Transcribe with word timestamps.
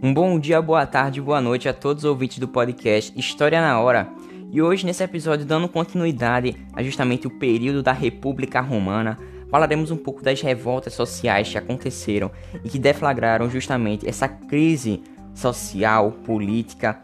Um 0.00 0.14
bom 0.14 0.38
dia, 0.38 0.62
boa 0.62 0.86
tarde, 0.86 1.20
boa 1.20 1.40
noite 1.40 1.68
a 1.68 1.74
todos 1.74 2.04
os 2.04 2.08
ouvintes 2.08 2.38
do 2.38 2.46
podcast 2.46 3.12
História 3.18 3.60
na 3.60 3.80
Hora. 3.80 4.08
E 4.52 4.62
hoje, 4.62 4.86
nesse 4.86 5.02
episódio, 5.02 5.44
dando 5.44 5.68
continuidade 5.68 6.54
a 6.72 6.84
justamente 6.84 7.26
o 7.26 7.30
período 7.30 7.82
da 7.82 7.90
República 7.90 8.60
Romana, 8.60 9.18
falaremos 9.50 9.90
um 9.90 9.96
pouco 9.96 10.22
das 10.22 10.40
revoltas 10.40 10.94
sociais 10.94 11.48
que 11.48 11.58
aconteceram 11.58 12.30
e 12.64 12.68
que 12.68 12.78
deflagraram 12.78 13.50
justamente 13.50 14.08
essa 14.08 14.28
crise 14.28 15.02
social, 15.34 16.12
política 16.12 17.02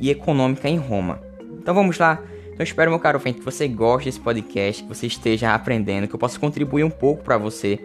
e 0.00 0.08
econômica 0.08 0.68
em 0.68 0.76
Roma. 0.76 1.20
Então 1.58 1.74
vamos 1.74 1.98
lá. 1.98 2.22
Então 2.52 2.62
espero, 2.62 2.92
meu 2.92 3.00
caro 3.00 3.18
ouvinte, 3.18 3.40
que 3.40 3.44
você 3.44 3.66
goste 3.66 4.08
desse 4.08 4.20
podcast, 4.20 4.84
que 4.84 4.88
você 4.88 5.08
esteja 5.08 5.52
aprendendo, 5.52 6.06
que 6.06 6.14
eu 6.14 6.18
possa 6.18 6.38
contribuir 6.38 6.84
um 6.84 6.90
pouco 6.90 7.24
para 7.24 7.36
você. 7.36 7.84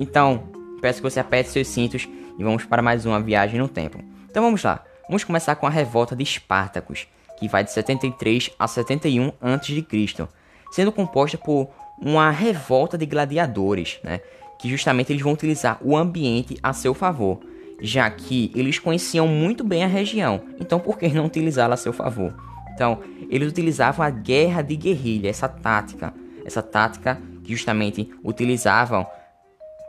Então, 0.00 0.42
peço 0.82 1.00
que 1.00 1.08
você 1.08 1.20
aperte 1.20 1.50
seus 1.50 1.68
cintos 1.68 2.08
e 2.40 2.42
vamos 2.42 2.64
para 2.64 2.80
mais 2.80 3.04
uma 3.04 3.20
viagem 3.20 3.60
no 3.60 3.68
tempo. 3.68 4.09
Então 4.30 4.44
vamos 4.44 4.62
lá. 4.62 4.84
Vamos 5.08 5.24
começar 5.24 5.56
com 5.56 5.66
a 5.66 5.70
revolta 5.70 6.14
de 6.14 6.22
Espartacus, 6.22 7.08
que 7.38 7.48
vai 7.48 7.64
de 7.64 7.72
73 7.72 8.50
a 8.58 8.68
71 8.68 9.32
a.C., 9.40 10.28
sendo 10.70 10.92
composta 10.92 11.36
por 11.36 11.68
uma 12.00 12.30
revolta 12.30 12.96
de 12.96 13.06
gladiadores, 13.06 13.98
né? 14.04 14.20
Que 14.58 14.68
justamente 14.68 15.12
eles 15.12 15.22
vão 15.22 15.32
utilizar 15.32 15.78
o 15.82 15.96
ambiente 15.96 16.56
a 16.62 16.72
seu 16.72 16.94
favor, 16.94 17.40
já 17.80 18.08
que 18.08 18.52
eles 18.54 18.78
conheciam 18.78 19.26
muito 19.26 19.64
bem 19.64 19.82
a 19.82 19.88
região. 19.88 20.42
Então 20.60 20.78
por 20.78 20.96
que 20.96 21.08
não 21.08 21.26
utilizá-la 21.26 21.74
a 21.74 21.78
seu 21.78 21.92
favor? 21.92 22.32
Então, 22.72 23.00
eles 23.28 23.48
utilizavam 23.48 24.06
a 24.06 24.10
guerra 24.10 24.62
de 24.62 24.74
guerrilha, 24.74 25.28
essa 25.28 25.46
tática, 25.46 26.14
essa 26.46 26.62
tática 26.62 27.20
que 27.44 27.50
justamente 27.50 28.10
utilizavam 28.24 29.06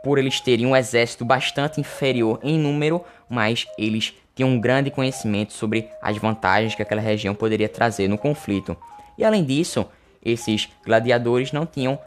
por 0.02 0.18
eles 0.18 0.40
terem 0.40 0.66
um 0.66 0.76
exército 0.76 1.24
bastante 1.24 1.80
inferior 1.80 2.38
em 2.42 2.58
número, 2.58 3.02
mas 3.30 3.66
eles 3.78 4.12
tinham 4.34 4.50
um 4.50 4.60
grande 4.60 4.90
conhecimento 4.90 5.52
sobre 5.52 5.88
as 6.00 6.16
vantagens 6.16 6.74
que 6.74 6.82
aquela 6.82 7.00
região 7.00 7.34
poderia 7.34 7.68
trazer 7.68 8.08
no 8.08 8.18
conflito. 8.18 8.76
E 9.16 9.24
além 9.24 9.44
disso, 9.44 9.86
esses 10.24 10.68
gladiadores 10.84 11.52
não 11.52 11.66
tinham 11.66 11.98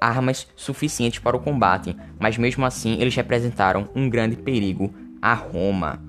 armas 0.00 0.46
suficientes 0.56 1.18
para 1.18 1.36
o 1.36 1.40
combate, 1.40 1.96
mas 2.18 2.38
mesmo 2.38 2.64
assim 2.64 3.00
eles 3.00 3.14
representaram 3.14 3.88
um 3.94 4.08
grande 4.08 4.36
perigo 4.36 4.94
a 5.20 5.34
Roma. 5.34 6.00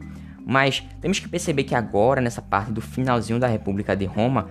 Mas 0.45 0.83
temos 1.01 1.19
que 1.19 1.27
perceber 1.27 1.63
que 1.63 1.75
agora, 1.75 2.21
nessa 2.21 2.41
parte 2.41 2.71
do 2.71 2.81
finalzinho 2.81 3.39
da 3.39 3.47
República 3.47 3.95
de 3.95 4.05
Roma, 4.05 4.49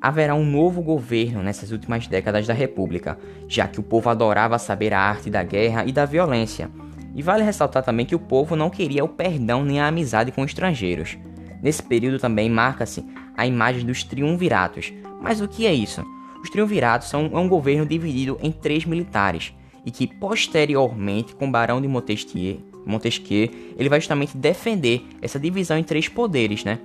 haverá 0.00 0.34
um 0.34 0.44
novo 0.44 0.82
governo 0.82 1.42
nessas 1.42 1.70
últimas 1.70 2.06
décadas 2.06 2.46
da 2.46 2.54
República, 2.54 3.18
já 3.48 3.66
que 3.66 3.80
o 3.80 3.82
povo 3.82 4.08
adorava 4.08 4.58
saber 4.58 4.92
a 4.92 5.00
arte 5.00 5.30
da 5.30 5.42
guerra 5.42 5.84
e 5.86 5.92
da 5.92 6.04
violência. 6.04 6.70
E 7.14 7.22
vale 7.22 7.44
ressaltar 7.44 7.82
também 7.82 8.04
que 8.04 8.14
o 8.14 8.18
povo 8.18 8.56
não 8.56 8.70
queria 8.70 9.04
o 9.04 9.08
perdão 9.08 9.64
nem 9.64 9.80
a 9.80 9.86
amizade 9.86 10.32
com 10.32 10.44
estrangeiros. 10.44 11.16
Nesse 11.62 11.82
período 11.82 12.18
também 12.18 12.50
marca-se 12.50 13.04
a 13.36 13.46
imagem 13.46 13.86
dos 13.86 14.02
triunviratos. 14.02 14.92
Mas 15.20 15.40
o 15.40 15.48
que 15.48 15.66
é 15.66 15.72
isso? 15.72 16.04
Os 16.42 16.50
triunviratos 16.50 17.08
são 17.08 17.26
um 17.32 17.48
governo 17.48 17.86
dividido 17.86 18.38
em 18.42 18.52
três 18.52 18.84
militares 18.84 19.54
e 19.86 19.90
que 19.90 20.06
posteriormente, 20.06 21.34
com 21.34 21.50
Barão 21.50 21.80
de 21.80 21.88
Montesquieu, 21.88 22.60
Montesquieu, 22.84 23.48
ele 23.78 23.88
vai 23.88 24.00
justamente 24.00 24.36
defender 24.36 25.02
essa 25.22 25.38
divisão 25.38 25.78
em 25.78 25.82
três 25.82 26.08
poderes, 26.08 26.64
né? 26.64 26.78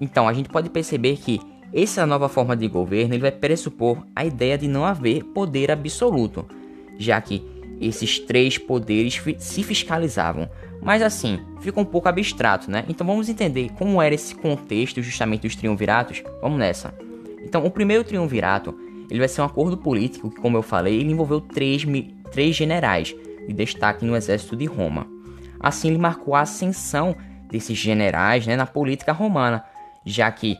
Então 0.00 0.28
a 0.28 0.32
gente 0.32 0.48
pode 0.48 0.70
perceber 0.70 1.16
que 1.16 1.40
essa 1.74 2.06
nova 2.06 2.28
forma 2.28 2.56
de 2.56 2.68
governo 2.68 3.14
ele 3.14 3.22
vai 3.22 3.32
pressupor 3.32 4.06
a 4.14 4.24
ideia 4.24 4.56
de 4.56 4.68
não 4.68 4.84
haver 4.84 5.24
poder 5.24 5.70
absoluto, 5.70 6.46
já 6.98 7.20
que 7.20 7.44
esses 7.80 8.18
três 8.18 8.58
poderes 8.58 9.20
se 9.38 9.62
fiscalizavam. 9.62 10.48
Mas 10.80 11.02
assim, 11.02 11.40
fica 11.60 11.80
um 11.80 11.84
pouco 11.84 12.08
abstrato, 12.08 12.70
né? 12.70 12.84
Então 12.88 13.06
vamos 13.06 13.28
entender 13.28 13.70
como 13.76 14.00
era 14.00 14.14
esse 14.14 14.34
contexto 14.34 15.02
justamente 15.02 15.42
dos 15.42 15.56
triunviratos. 15.56 16.22
Vamos 16.40 16.58
nessa. 16.58 16.94
Então, 17.42 17.64
o 17.64 17.70
primeiro 17.70 18.02
triunvirato 18.02 18.76
ele 19.08 19.20
vai 19.20 19.28
ser 19.28 19.40
um 19.40 19.44
acordo 19.44 19.76
político 19.76 20.30
que, 20.30 20.40
como 20.40 20.56
eu 20.56 20.62
falei, 20.62 21.00
ele 21.00 21.12
envolveu 21.12 21.40
três, 21.40 21.84
três 22.32 22.56
generais 22.56 23.14
de 23.46 23.52
destaque 23.52 24.04
no 24.04 24.16
exército 24.16 24.56
de 24.56 24.66
Roma. 24.66 25.06
Assim, 25.60 25.88
ele 25.88 25.98
marcou 25.98 26.34
a 26.34 26.40
ascensão 26.40 27.14
desses 27.48 27.78
generais 27.78 28.46
né, 28.46 28.56
na 28.56 28.66
política 28.66 29.12
romana, 29.12 29.64
já 30.04 30.30
que 30.30 30.58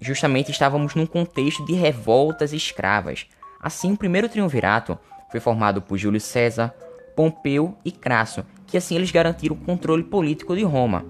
justamente 0.00 0.50
estávamos 0.50 0.94
num 0.96 1.06
contexto 1.06 1.64
de 1.64 1.74
revoltas 1.74 2.52
escravas. 2.52 3.26
Assim, 3.62 3.92
o 3.92 3.96
primeiro 3.96 4.28
triunvirato 4.28 4.98
foi 5.30 5.40
formado 5.40 5.82
por 5.82 5.98
Júlio 5.98 6.20
César, 6.20 6.74
Pompeu 7.14 7.76
e 7.84 7.90
Crasso, 7.90 8.44
que 8.66 8.76
assim 8.76 8.96
eles 8.96 9.10
garantiram 9.10 9.56
o 9.56 9.58
controle 9.58 10.02
político 10.02 10.54
de 10.54 10.62
Roma. 10.62 11.04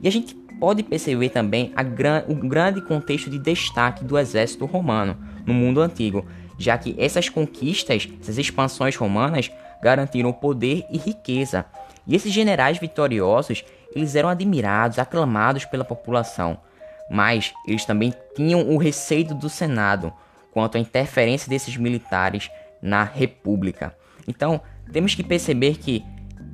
E 0.00 0.08
a 0.08 0.10
gente 0.10 0.34
pode 0.58 0.82
perceber 0.82 1.30
também 1.30 1.72
gran 1.94 2.24
o 2.28 2.34
grande 2.34 2.80
contexto 2.82 3.30
de 3.30 3.38
destaque 3.38 4.04
do 4.04 4.18
exército 4.18 4.66
romano 4.66 5.16
no 5.46 5.54
mundo 5.54 5.80
antigo, 5.80 6.26
já 6.58 6.76
que 6.76 6.94
essas 6.98 7.28
conquistas, 7.28 8.08
essas 8.20 8.38
expansões 8.38 8.96
romanas 8.96 9.50
garantiram 9.82 10.32
poder 10.32 10.84
e 10.90 10.98
riqueza. 10.98 11.64
E 12.06 12.14
esses 12.14 12.32
generais 12.32 12.78
vitoriosos, 12.78 13.64
eles 13.94 14.14
eram 14.14 14.28
admirados, 14.28 14.98
aclamados 14.98 15.64
pela 15.64 15.84
população 15.84 16.58
mas 17.10 17.52
eles 17.66 17.84
também 17.84 18.14
tinham 18.36 18.70
o 18.70 18.76
receio 18.76 19.34
do 19.34 19.48
Senado 19.48 20.12
quanto 20.52 20.78
à 20.78 20.80
interferência 20.80 21.50
desses 21.50 21.76
militares 21.76 22.48
na 22.82 23.04
República. 23.04 23.94
Então, 24.26 24.60
temos 24.92 25.14
que 25.14 25.22
perceber 25.22 25.78
que 25.78 26.04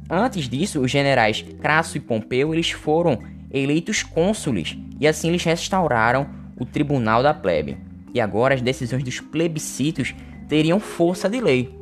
antes 0.09 0.49
disso, 0.49 0.81
os 0.81 0.91
generais 0.91 1.45
Crasso 1.61 1.97
e 1.97 2.01
Pompeu 2.01 2.53
eles 2.53 2.71
foram 2.71 3.19
eleitos 3.51 4.03
cônsules 4.03 4.77
e 5.01 5.07
assim 5.07 5.29
eles 5.29 5.45
restauraram 5.45 6.29
o 6.59 6.65
tribunal 6.65 7.23
da 7.23 7.35
plebe. 7.35 7.79
E 8.15 8.21
agora 8.21 8.55
as 8.55 8.63
decisões 8.63 9.03
dos 9.03 9.21
plebiscitos 9.21 10.15
teriam 10.49 10.81
força 10.81 11.29
de 11.29 11.41
lei. 11.41 11.75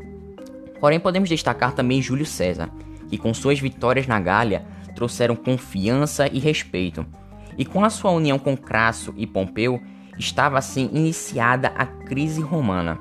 Porém, 0.81 0.99
podemos 0.99 1.29
destacar 1.29 1.73
também 1.73 2.03
Júlio 2.03 2.27
César, 2.27 2.69
que 3.09 3.17
com 3.17 3.33
suas 3.33 3.61
vitórias 3.61 4.07
na 4.07 4.19
Gália 4.19 4.65
trouxeram 4.95 5.37
confiança 5.37 6.29
e 6.29 6.39
respeito. 6.39 7.07
E 7.57 7.65
com 7.65 7.85
a 7.85 7.91
sua 7.91 8.11
união 8.11 8.39
com 8.39 8.57
Crasso 8.57 9.15
e 9.17 9.27
Pompeu, 9.27 9.81
estava 10.19 10.59
assim 10.59 10.91
iniciada 10.93 11.69
a 11.69 11.87
crise 11.87 12.41
romana. 12.41 12.99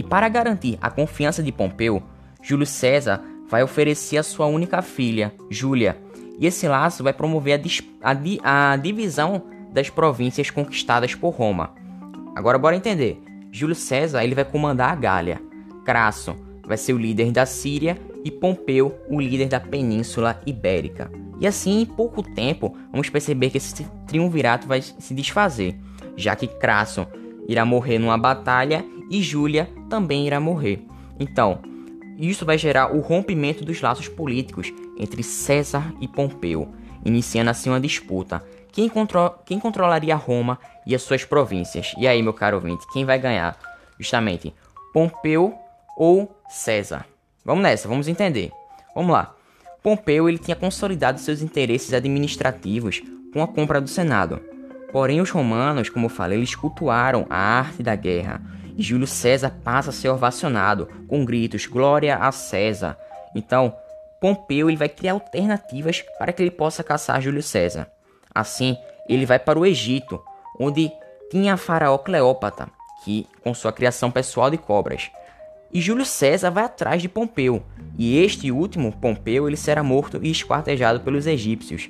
E 0.00 0.02
para 0.02 0.30
garantir 0.30 0.78
a 0.80 0.88
confiança 0.88 1.42
de 1.42 1.52
Pompeu, 1.52 2.02
Júlio 2.42 2.64
César 2.64 3.22
vai 3.50 3.62
oferecer 3.62 4.16
a 4.16 4.22
sua 4.22 4.46
única 4.46 4.80
filha, 4.80 5.34
Júlia, 5.50 5.98
e 6.38 6.46
esse 6.46 6.66
laço 6.66 7.04
vai 7.04 7.12
promover 7.12 7.60
a, 8.02 8.10
a, 8.42 8.72
a 8.72 8.76
divisão 8.76 9.42
das 9.70 9.90
províncias 9.90 10.48
conquistadas 10.48 11.14
por 11.14 11.34
Roma. 11.34 11.74
Agora 12.34 12.56
bora 12.56 12.76
entender. 12.76 13.22
Júlio 13.52 13.74
César 13.74 14.24
ele 14.24 14.34
vai 14.34 14.42
comandar 14.46 14.90
a 14.90 14.94
Gália, 14.94 15.38
Crasso 15.84 16.34
vai 16.66 16.78
ser 16.78 16.94
o 16.94 16.98
líder 16.98 17.30
da 17.30 17.44
Síria 17.44 17.98
e 18.24 18.30
Pompeu 18.30 18.98
o 19.06 19.20
líder 19.20 19.48
da 19.48 19.60
Península 19.60 20.40
Ibérica. 20.46 21.10
E 21.38 21.46
assim, 21.46 21.82
em 21.82 21.84
pouco 21.84 22.22
tempo, 22.22 22.74
vamos 22.90 23.10
perceber 23.10 23.50
que 23.50 23.58
esse 23.58 23.84
triunvirato 24.06 24.66
vai 24.66 24.80
se 24.80 25.12
desfazer, 25.12 25.78
já 26.16 26.34
que 26.34 26.46
Crasso 26.46 27.06
irá 27.46 27.66
morrer 27.66 27.98
numa 27.98 28.16
batalha 28.16 28.82
e 29.10 29.22
Júlia 29.22 29.68
também 29.90 30.26
irá 30.26 30.38
morrer. 30.40 30.86
Então, 31.18 31.58
isso 32.16 32.46
vai 32.46 32.56
gerar 32.56 32.94
o 32.94 33.00
rompimento 33.00 33.64
dos 33.64 33.80
laços 33.80 34.08
políticos 34.08 34.72
entre 34.98 35.22
César 35.22 35.92
e 36.00 36.06
Pompeu, 36.06 36.68
iniciando 37.04 37.50
assim 37.50 37.68
uma 37.68 37.80
disputa. 37.80 38.42
Quem, 38.72 38.88
contro 38.88 39.34
quem 39.44 39.58
controlaria 39.58 40.14
Roma 40.14 40.58
e 40.86 40.94
as 40.94 41.02
suas 41.02 41.24
províncias? 41.24 41.92
E 41.98 42.06
aí, 42.06 42.22
meu 42.22 42.32
caro 42.32 42.56
ouvinte, 42.56 42.86
quem 42.92 43.04
vai 43.04 43.18
ganhar? 43.18 43.58
Justamente, 43.98 44.54
Pompeu 44.92 45.54
ou 45.96 46.34
César? 46.48 47.04
Vamos 47.44 47.62
nessa, 47.62 47.88
vamos 47.88 48.06
entender. 48.06 48.52
Vamos 48.94 49.12
lá. 49.12 49.34
Pompeu 49.82 50.28
ele 50.28 50.38
tinha 50.38 50.54
consolidado 50.54 51.18
seus 51.18 51.40
interesses 51.40 51.92
administrativos 51.94 53.02
com 53.32 53.42
a 53.42 53.48
compra 53.48 53.80
do 53.80 53.88
Senado. 53.88 54.40
Porém, 54.92 55.20
os 55.20 55.30
romanos, 55.30 55.88
como 55.88 56.06
eu 56.06 56.10
falei, 56.10 56.38
eles 56.38 56.54
cultuaram 56.54 57.26
a 57.30 57.38
arte 57.38 57.82
da 57.82 57.94
guerra. 57.94 58.42
Júlio 58.78 59.06
César 59.06 59.50
passa 59.62 59.90
a 59.90 59.92
ser 59.92 60.08
ovacionado 60.08 60.88
com 61.08 61.24
gritos 61.24 61.66
Glória 61.66 62.16
a 62.16 62.32
César. 62.32 62.96
Então, 63.34 63.74
Pompeu 64.20 64.68
ele 64.68 64.76
vai 64.76 64.88
criar 64.88 65.12
alternativas 65.12 66.04
para 66.18 66.32
que 66.32 66.42
ele 66.42 66.50
possa 66.50 66.84
caçar 66.84 67.22
Júlio 67.22 67.42
César. 67.42 67.90
Assim, 68.34 68.76
ele 69.08 69.24
vai 69.24 69.38
para 69.38 69.58
o 69.58 69.64
Egito, 69.64 70.22
onde 70.58 70.90
tinha 71.30 71.54
a 71.54 71.56
faraó 71.56 71.96
Cleópatra, 71.98 72.68
que 73.04 73.26
com 73.42 73.54
sua 73.54 73.72
criação 73.72 74.10
pessoal 74.10 74.50
de 74.50 74.58
cobras. 74.58 75.10
E 75.72 75.80
Júlio 75.80 76.04
César 76.04 76.50
vai 76.50 76.64
atrás 76.64 77.00
de 77.00 77.08
Pompeu, 77.08 77.62
e 77.96 78.18
este 78.18 78.50
último, 78.50 78.92
Pompeu, 78.92 79.46
ele 79.46 79.56
será 79.56 79.82
morto 79.82 80.20
e 80.22 80.30
esquartejado 80.30 81.00
pelos 81.00 81.26
egípcios. 81.26 81.88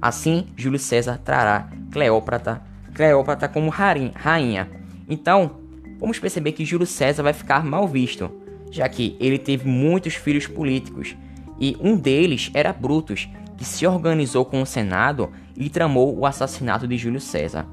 Assim, 0.00 0.48
Júlio 0.56 0.78
César 0.78 1.20
trará 1.24 1.68
Cleópatra, 1.92 2.62
Cleópatra 2.94 3.48
como 3.48 3.70
rainha. 3.70 4.68
Então, 5.08 5.57
vamos 5.98 6.18
perceber 6.18 6.52
que 6.52 6.64
Júlio 6.64 6.86
César 6.86 7.22
vai 7.22 7.32
ficar 7.32 7.64
mal 7.64 7.86
visto, 7.86 8.30
já 8.70 8.88
que 8.88 9.16
ele 9.18 9.38
teve 9.38 9.68
muitos 9.68 10.14
filhos 10.14 10.46
políticos, 10.46 11.16
e 11.60 11.76
um 11.80 11.96
deles 11.96 12.50
era 12.54 12.72
Brutus, 12.72 13.28
que 13.56 13.64
se 13.64 13.86
organizou 13.86 14.44
com 14.44 14.62
o 14.62 14.66
Senado 14.66 15.30
e 15.56 15.68
tramou 15.68 16.16
o 16.16 16.24
assassinato 16.24 16.86
de 16.86 16.96
Júlio 16.96 17.20
César. 17.20 17.66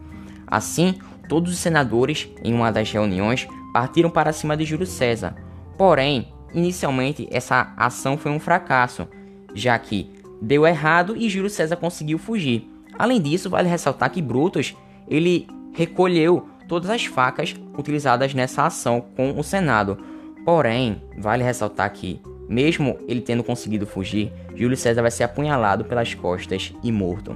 Assim, 0.48 0.96
todos 1.30 1.54
os 1.54 1.60
senadores, 1.60 2.28
em 2.44 2.54
uma 2.54 2.72
das 2.72 2.92
reuniões, 2.92 3.48
partiram 3.72 4.10
para 4.10 4.34
cima 4.34 4.58
de 4.58 4.66
Júlio 4.66 4.88
César. 4.88 5.36
Porém, 5.78 6.30
inicialmente 6.54 7.28
essa 7.30 7.74
ação 7.78 8.18
foi 8.18 8.32
um 8.32 8.40
fracasso, 8.40 9.08
já 9.54 9.78
que 9.78 10.10
deu 10.42 10.66
errado 10.66 11.16
e 11.16 11.30
Júlio 11.30 11.50
César 11.50 11.76
conseguiu 11.76 12.18
fugir. 12.18 12.70
Além 12.98 13.22
disso, 13.22 13.50
vale 13.50 13.70
ressaltar 13.70 14.10
que 14.10 14.22
Brutus 14.22 14.76
ele 15.08 15.48
recolheu 15.74 16.48
todas 16.68 16.90
as 16.90 17.06
facas 17.06 17.56
utilizadas 17.78 18.34
nessa 18.34 18.66
ação 18.66 19.02
com 19.16 19.38
o 19.38 19.44
Senado. 19.44 19.98
Porém, 20.46 21.02
vale 21.18 21.44
ressaltar 21.44 21.92
que, 21.92 22.22
mesmo 22.48 23.00
ele 23.08 23.22
tendo 23.22 23.44
conseguido 23.44 23.86
fugir, 23.86 24.32
Júlio 24.56 24.78
César 24.78 25.02
vai 25.02 25.12
ser 25.12 25.24
apunhalado 25.24 25.86
pelas 25.86 26.14
costas 26.14 26.74
e 26.84 26.92
morto. 26.92 27.36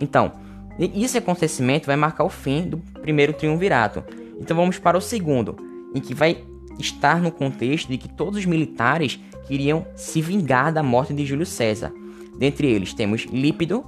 Então, 0.00 0.32
esse 0.78 1.18
acontecimento 1.18 1.86
vai 1.86 1.96
marcar 1.96 2.24
o 2.24 2.28
fim 2.28 2.68
do 2.68 2.78
primeiro 3.00 3.32
triunvirato. 3.32 4.02
Então 4.40 4.56
vamos 4.56 4.78
para 4.78 4.98
o 4.98 5.00
segundo, 5.00 5.56
em 5.94 6.00
que 6.00 6.14
vai 6.14 6.44
estar 6.78 7.20
no 7.20 7.30
contexto 7.30 7.88
de 7.88 7.98
que 7.98 8.08
todos 8.08 8.40
os 8.40 8.46
militares 8.46 9.20
queriam 9.46 9.86
se 9.94 10.20
vingar 10.20 10.72
da 10.72 10.82
morte 10.82 11.14
de 11.14 11.24
Júlio 11.24 11.46
César. 11.46 11.92
Dentre 12.38 12.66
eles 12.66 12.92
temos 12.92 13.22
Lípido, 13.22 13.84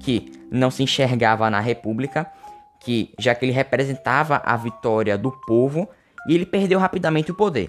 que 0.00 0.32
não 0.50 0.70
se 0.70 0.82
enxergava 0.82 1.48
na 1.48 1.60
República, 1.60 2.26
que 2.84 3.12
já 3.18 3.34
que 3.34 3.44
ele 3.44 3.52
representava 3.52 4.42
a 4.44 4.56
vitória 4.56 5.16
do 5.16 5.32
povo 5.46 5.88
e 6.28 6.34
ele 6.34 6.46
perdeu 6.46 6.78
rapidamente 6.78 7.30
o 7.30 7.34
poder. 7.34 7.68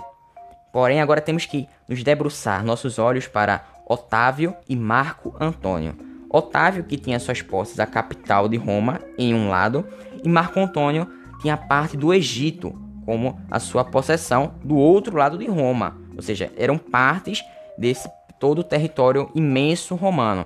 Porém, 0.71 1.01
agora 1.01 1.21
temos 1.21 1.45
que 1.45 1.67
nos 1.87 2.03
debruçar 2.03 2.63
nossos 2.63 2.99
olhos 2.99 3.27
para 3.27 3.63
Otávio 3.87 4.55
e 4.67 4.75
Marco 4.75 5.33
Antônio. 5.39 5.95
Otávio, 6.29 6.83
que 6.83 6.97
tinha 6.97 7.19
suas 7.19 7.41
posses 7.41 7.79
a 7.79 7.85
capital 7.85 8.49
de 8.49 8.57
Roma 8.57 8.99
em 9.17 9.33
um 9.33 9.49
lado, 9.49 9.87
e 10.23 10.27
Marco 10.27 10.59
Antônio 10.59 11.07
tinha 11.39 11.55
parte 11.55 11.95
do 11.95 12.13
Egito 12.13 12.77
como 13.05 13.39
a 13.49 13.59
sua 13.59 13.85
possessão 13.85 14.55
do 14.63 14.75
outro 14.75 15.15
lado 15.15 15.37
de 15.37 15.45
Roma, 15.45 15.95
ou 16.15 16.21
seja, 16.21 16.51
eram 16.57 16.77
partes 16.77 17.43
desse 17.77 18.09
todo 18.39 18.59
o 18.59 18.63
território 18.63 19.29
imenso 19.35 19.95
romano. 19.95 20.45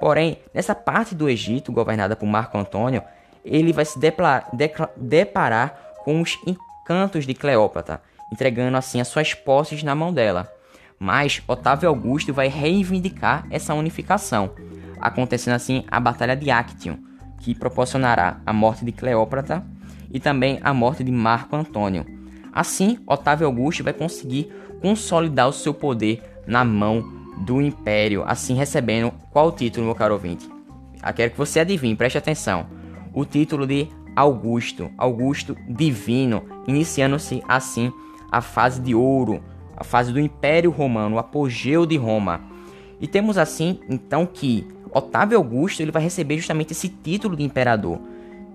Porém, 0.00 0.38
nessa 0.54 0.74
parte 0.74 1.14
do 1.14 1.28
Egito, 1.28 1.70
governada 1.70 2.16
por 2.16 2.26
Marco 2.26 2.56
Antônio, 2.56 3.02
ele 3.44 3.72
vai 3.72 3.84
se 3.84 3.98
deparar 4.96 5.80
com 6.04 6.20
os 6.20 6.38
encantos 6.46 7.26
de 7.26 7.34
Cleópatra, 7.34 8.02
entregando 8.32 8.76
assim 8.76 9.00
as 9.00 9.08
suas 9.08 9.34
posses 9.34 9.82
na 9.82 9.94
mão 9.94 10.12
dela. 10.12 10.50
Mas 10.98 11.42
Otávio 11.48 11.88
Augusto 11.88 12.32
vai 12.32 12.48
reivindicar 12.48 13.46
essa 13.50 13.74
unificação, 13.74 14.50
acontecendo 15.00 15.54
assim 15.54 15.84
a 15.90 15.98
Batalha 15.98 16.36
de 16.36 16.50
Actium, 16.50 16.98
que 17.38 17.54
proporcionará 17.54 18.40
a 18.44 18.52
morte 18.52 18.84
de 18.84 18.92
Cleópatra 18.92 19.64
e 20.10 20.20
também 20.20 20.58
a 20.62 20.74
morte 20.74 21.02
de 21.02 21.10
Marco 21.10 21.56
Antônio. 21.56 22.04
Assim, 22.52 22.98
Otávio 23.06 23.46
Augusto 23.46 23.84
vai 23.84 23.92
conseguir 23.92 24.52
consolidar 24.82 25.48
o 25.48 25.52
seu 25.52 25.72
poder 25.72 26.22
na 26.46 26.64
mão 26.64 27.02
do 27.38 27.62
Império, 27.62 28.22
assim 28.26 28.54
recebendo 28.54 29.12
qual 29.30 29.52
título, 29.52 29.86
meu 29.86 29.94
caro 29.94 30.14
ouvinte? 30.14 30.48
Eu 31.02 31.14
quero 31.14 31.30
que 31.30 31.38
você 31.38 31.60
adivinhe, 31.60 31.96
preste 31.96 32.18
atenção. 32.18 32.66
O 33.12 33.24
título 33.24 33.66
de 33.66 33.88
Augusto, 34.14 34.90
Augusto 34.96 35.56
Divino, 35.68 36.42
iniciando-se 36.66 37.42
assim 37.48 37.92
a 38.30 38.40
fase 38.40 38.80
de 38.80 38.94
ouro, 38.94 39.42
a 39.76 39.84
fase 39.84 40.12
do 40.12 40.20
Império 40.20 40.70
Romano, 40.70 41.16
o 41.16 41.18
apogeu 41.18 41.86
de 41.86 41.96
Roma. 41.96 42.40
E 43.00 43.06
temos 43.06 43.38
assim, 43.38 43.80
então, 43.88 44.26
que 44.26 44.66
Otávio 44.92 45.38
Augusto 45.38 45.80
ele 45.80 45.90
vai 45.90 46.02
receber 46.02 46.36
justamente 46.36 46.72
esse 46.72 46.88
título 46.88 47.36
de 47.36 47.42
imperador. 47.42 47.98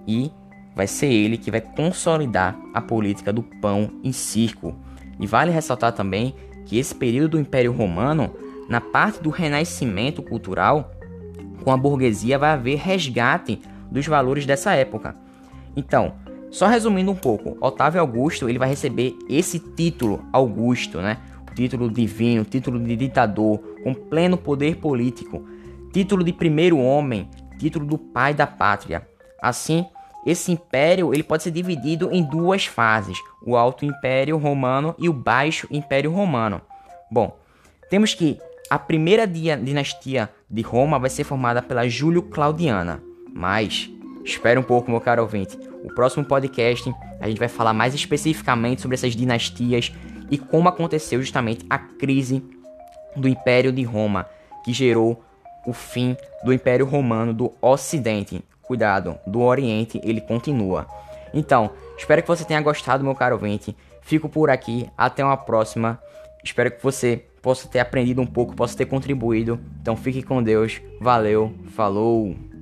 E 0.07 0.31
vai 0.75 0.85
ser 0.85 1.07
ele 1.07 1.37
que 1.37 1.49
vai 1.49 1.61
consolidar 1.61 2.57
a 2.73 2.81
política 2.81 3.33
do 3.33 3.41
pão 3.41 3.89
em 4.03 4.11
circo. 4.11 4.75
E 5.19 5.25
vale 5.25 5.51
ressaltar 5.51 5.93
também 5.93 6.35
que 6.65 6.77
esse 6.77 6.93
período 6.93 7.31
do 7.31 7.39
Império 7.39 7.71
Romano, 7.71 8.31
na 8.69 8.81
parte 8.81 9.21
do 9.21 9.29
renascimento 9.29 10.21
cultural, 10.21 10.91
com 11.63 11.71
a 11.71 11.77
burguesia 11.77 12.37
vai 12.37 12.51
haver 12.51 12.77
resgate 12.77 13.61
dos 13.91 14.05
valores 14.07 14.45
dessa 14.45 14.73
época. 14.73 15.15
Então, 15.75 16.13
só 16.51 16.67
resumindo 16.67 17.11
um 17.11 17.15
pouco, 17.15 17.57
Otávio 17.59 17.99
Augusto 17.99 18.47
ele 18.47 18.59
vai 18.59 18.69
receber 18.69 19.13
esse 19.29 19.59
título 19.59 20.23
Augusto, 20.31 21.01
né? 21.01 21.17
Título 21.53 21.89
divino, 21.89 22.43
título 22.43 22.79
de 22.79 22.95
ditador, 22.95 23.59
com 23.83 23.93
pleno 23.93 24.37
poder 24.37 24.77
político, 24.77 25.45
título 25.91 26.23
de 26.23 26.33
primeiro 26.33 26.77
homem, 26.77 27.29
título 27.57 27.85
do 27.85 27.97
pai 27.97 28.33
da 28.33 28.45
pátria. 28.45 29.07
Assim, 29.41 29.85
esse 30.25 30.51
império 30.51 31.13
ele 31.13 31.23
pode 31.23 31.43
ser 31.43 31.51
dividido 31.51 32.09
em 32.11 32.23
duas 32.23 32.65
fases: 32.65 33.17
o 33.45 33.55
Alto 33.55 33.85
Império 33.85 34.37
Romano 34.37 34.95
e 34.97 35.07
o 35.07 35.13
Baixo 35.13 35.67
Império 35.71 36.11
Romano. 36.11 36.61
Bom, 37.11 37.37
temos 37.89 38.13
que 38.13 38.39
a 38.69 38.79
primeira 38.79 39.27
dinastia 39.27 40.29
de 40.49 40.61
Roma 40.61 40.97
vai 40.97 41.09
ser 41.09 41.23
formada 41.23 41.61
pela 41.61 41.87
Júlio 41.87 42.23
Claudiana, 42.23 43.01
mas 43.35 43.91
espere 44.23 44.57
um 44.57 44.63
pouco, 44.63 44.89
meu 44.89 45.01
caro 45.01 45.21
ouvinte. 45.21 45.59
O 45.83 45.93
próximo 45.93 46.23
podcast 46.23 46.91
a 47.19 47.27
gente 47.27 47.37
vai 47.37 47.49
falar 47.49 47.73
mais 47.73 47.93
especificamente 47.93 48.81
sobre 48.81 48.95
essas 48.95 49.13
dinastias 49.13 49.91
e 50.31 50.37
como 50.37 50.69
aconteceu 50.69 51.19
justamente 51.21 51.65
a 51.69 51.77
crise 51.77 52.41
do 53.15 53.27
Império 53.27 53.71
de 53.71 53.83
Roma, 53.83 54.25
que 54.63 54.73
gerou 54.73 55.23
o 55.67 55.73
fim 55.73 56.15
do 56.43 56.53
Império 56.53 56.85
Romano 56.85 57.33
do 57.33 57.53
Ocidente, 57.61 58.43
cuidado, 58.61 59.17
do 59.27 59.41
Oriente 59.41 59.99
ele 60.03 60.21
continua. 60.21 60.87
Então, 61.33 61.71
espero 61.97 62.21
que 62.21 62.27
você 62.27 62.45
tenha 62.45 62.61
gostado, 62.61 63.03
meu 63.03 63.13
caro 63.13 63.35
ouvinte. 63.35 63.75
Fico 64.01 64.29
por 64.29 64.49
aqui, 64.49 64.89
até 64.97 65.25
uma 65.25 65.35
próxima. 65.35 65.99
Espero 66.43 66.71
que 66.71 66.81
você 66.81 67.25
possa 67.41 67.67
ter 67.67 67.79
aprendido 67.79 68.21
um 68.21 68.25
pouco, 68.25 68.55
possa 68.55 68.77
ter 68.77 68.85
contribuído. 68.85 69.59
Então 69.81 69.95
fique 69.95 70.23
com 70.23 70.41
Deus. 70.41 70.81
Valeu, 71.01 71.53
falou! 71.75 72.54